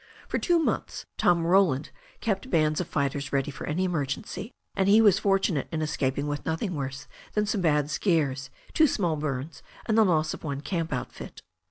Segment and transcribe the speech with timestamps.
[0.27, 1.91] For two months Tom Roland
[2.21, 6.43] kept bands of fighters ready for any emergency, and he was fortunate in escaping with
[6.43, 10.91] nothing worse than some bad scares, two small bums, and the loss of one camp
[10.91, 11.43] outfit.